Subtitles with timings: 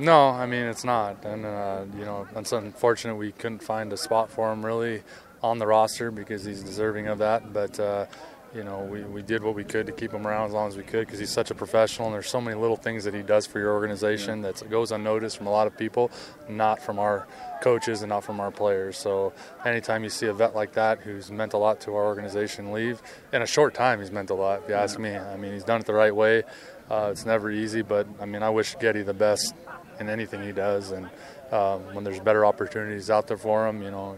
[0.00, 3.98] No, I mean it's not, and uh, you know it's unfortunate we couldn't find a
[3.98, 5.02] spot for him really
[5.42, 7.52] on the roster because he's deserving of that.
[7.52, 8.06] But uh,
[8.54, 10.76] you know we, we did what we could to keep him around as long as
[10.78, 13.20] we could because he's such a professional and there's so many little things that he
[13.20, 16.10] does for your organization that goes unnoticed from a lot of people,
[16.48, 17.28] not from our
[17.60, 18.96] coaches and not from our players.
[18.96, 19.34] So
[19.66, 23.02] anytime you see a vet like that who's meant a lot to our organization leave
[23.34, 24.62] in a short time, he's meant a lot.
[24.62, 26.44] If you ask me, I mean he's done it the right way.
[26.90, 29.54] Uh, it's never easy, but I mean I wish Getty the best
[30.00, 31.08] in anything he does, and
[31.52, 34.16] um, when there's better opportunities out there for him, you know,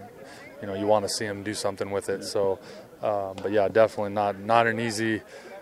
[0.60, 2.24] you know you want to see him do something with it.
[2.24, 2.58] So,
[3.02, 5.20] um, but yeah, definitely not not an easy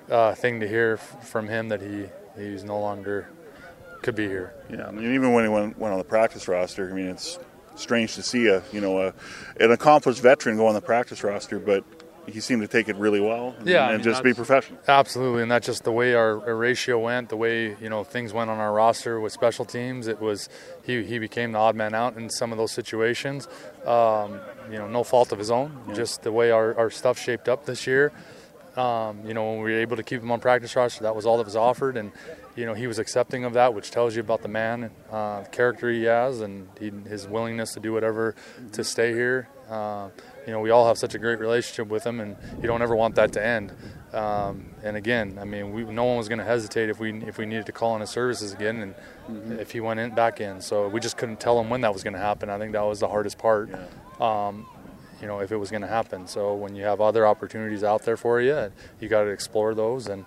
[0.09, 3.29] uh, thing to hear from him that he he's no longer
[4.03, 4.55] could be here.
[4.71, 7.39] Yeah, I mean, even when he went, went on the practice roster, I mean, it's
[7.75, 9.15] strange to see a you know a,
[9.59, 11.85] an accomplished veteran go on the practice roster, but
[12.31, 14.79] he seemed to take it really well and, Yeah, I and mean, just be professional.
[14.89, 18.33] Absolutely, and that's just the way our, our ratio went, the way you know things
[18.33, 20.07] went on our roster with special teams.
[20.07, 20.49] It was
[20.85, 23.49] he he became the odd man out in some of those situations.
[23.87, 27.49] Um, you know, no fault of his own, just the way our, our stuff shaped
[27.49, 28.13] up this year.
[28.77, 31.27] Um, you know, when we were able to keep him on practice roster, that was
[31.27, 32.13] all that was offered, and
[32.61, 35.91] you know he was accepting of that, which tells you about the man, uh, character
[35.91, 38.35] he has, and he, his willingness to do whatever
[38.73, 39.49] to stay here.
[39.71, 40.11] Uh,
[40.47, 42.95] you know, we all have such a great relationship with him, and you don't ever
[42.95, 43.73] want that to end.
[44.13, 47.39] Um, and again, I mean, we, no one was going to hesitate if we if
[47.39, 48.95] we needed to call in his services again,
[49.29, 50.61] and if he went in back in.
[50.61, 52.51] So we just couldn't tell him when that was going to happen.
[52.51, 53.71] I think that was the hardest part.
[54.21, 54.67] Um,
[55.23, 56.27] you know, if it was going to happen.
[56.27, 60.09] So when you have other opportunities out there for you, you got to explore those.
[60.09, 60.25] And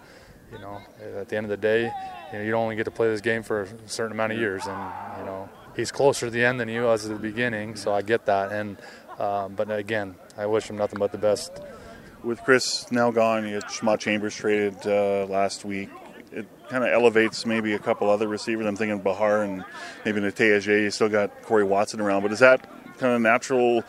[0.54, 0.82] you know,
[1.20, 1.92] at the end of the day,
[2.32, 4.40] you know, you don't only get to play this game for a certain amount of
[4.40, 4.66] years.
[4.66, 7.94] And you know, he's closer to the end than he was at the beginning, so
[7.94, 8.52] I get that.
[8.52, 8.78] And
[9.20, 11.52] um, but again, I wish him nothing but the best.
[12.23, 15.90] With Chris now gone, you Shamawd Chambers traded uh, last week.
[16.32, 18.66] It kind of elevates maybe a couple other receivers.
[18.66, 19.64] I'm thinking Behar and
[20.06, 23.83] maybe Nate You still got Corey Watson around, but is that kind of natural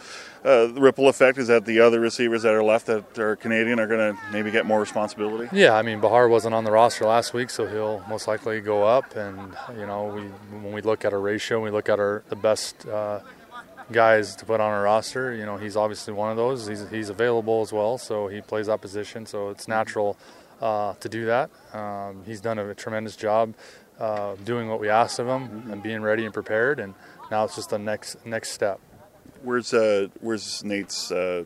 [0.44, 1.38] uh, ripple effect?
[1.38, 4.50] Is that the other receivers that are left that are Canadian are going to maybe
[4.50, 5.48] get more responsibility?
[5.52, 8.84] Yeah, I mean Behar wasn't on the roster last week, so he'll most likely go
[8.84, 9.16] up.
[9.16, 10.22] And you know, we
[10.58, 13.20] when we look at our ratio, we look at our the best uh,
[13.92, 15.34] guys to put on our roster.
[15.34, 16.66] You know, he's obviously one of those.
[16.66, 19.26] He's he's available as well, so he plays that position.
[19.26, 20.16] So it's natural
[20.60, 21.50] uh, to do that.
[21.72, 23.54] Um, he's done a tremendous job
[23.98, 26.80] uh, doing what we asked of him and being ready and prepared.
[26.80, 26.94] And
[27.30, 28.80] now it's just the next next step.
[29.44, 31.44] Where's uh, where's Nate's, uh,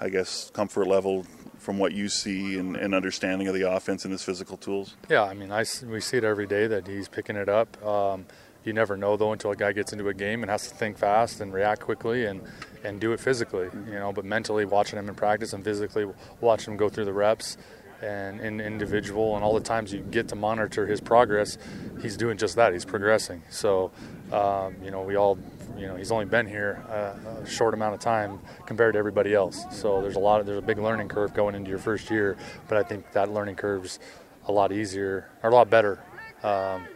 [0.00, 1.26] I guess, comfort level
[1.58, 4.96] from what you see and, and understanding of the offense and his physical tools?
[5.08, 7.84] Yeah, I mean, I we see it every day that he's picking it up.
[7.84, 8.26] Um,
[8.64, 10.98] you never know though until a guy gets into a game and has to think
[10.98, 12.42] fast and react quickly and,
[12.82, 14.12] and do it physically, you know.
[14.12, 16.06] But mentally, watching him in practice and physically
[16.40, 17.56] watching him go through the reps
[18.02, 21.58] and in individual and all the times you get to monitor his progress,
[22.02, 22.72] he's doing just that.
[22.72, 23.42] He's progressing.
[23.50, 23.90] So,
[24.32, 25.38] um, you know, we all,
[25.78, 29.34] you know, he's only been here a, a short amount of time compared to everybody
[29.34, 29.64] else.
[29.70, 32.36] So there's a lot of there's a big learning curve going into your first year,
[32.68, 33.98] but I think that learning curve's
[34.46, 36.02] a lot easier or a lot better
[36.42, 36.86] um,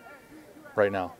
[0.76, 1.14] right now.